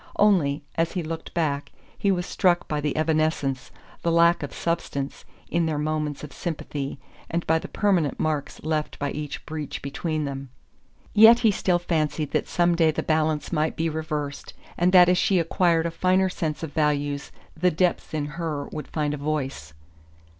[0.17, 3.69] Only, as he looked back, he was struck by the evanescence,
[4.01, 6.97] the lack of substance, in their moments of sympathy,
[7.29, 10.49] and by the permanent marks left by each breach between them.
[11.13, 15.19] Yet he still fancied that some day the balance might be reversed, and that as
[15.19, 19.71] she acquired a finer sense of values the depths in her would find a voice.